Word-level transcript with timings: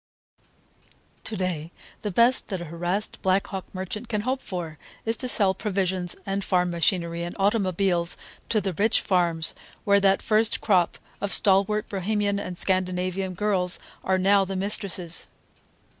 To 1.25 1.37
day 1.37 1.71
the 2.01 2.09
best 2.09 2.47
that 2.47 2.59
a 2.59 2.65
harassed 2.65 3.21
Black 3.21 3.45
Hawk 3.45 3.65
merchant 3.71 4.09
can 4.09 4.21
hope 4.21 4.41
for 4.41 4.79
is 5.05 5.15
to 5.17 5.27
sell 5.27 5.53
provisions 5.53 6.15
and 6.25 6.43
farm 6.43 6.71
machinery 6.71 7.21
and 7.23 7.35
automobiles 7.37 8.17
to 8.49 8.59
the 8.59 8.73
rich 8.73 8.99
farms 8.99 9.53
where 9.83 9.99
that 9.99 10.23
first 10.23 10.59
crop 10.59 10.97
of 11.21 11.31
stalwart 11.31 11.87
Bohemian 11.87 12.39
and 12.39 12.57
Scandinavian 12.57 13.35
girls 13.35 13.77
are 14.03 14.17
now 14.17 14.43
the 14.43 14.55
mistresses. 14.55 15.27